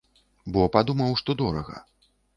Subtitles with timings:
[0.55, 1.77] Бо падумаў, што дорага.